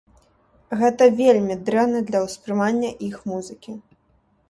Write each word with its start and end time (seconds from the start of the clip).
Гэта 0.79 1.09
вельмі 1.19 1.59
дрэнна 1.69 1.99
для 2.09 2.25
ўспрымання 2.27 2.91
іх 3.13 3.25
музыкі. 3.33 3.81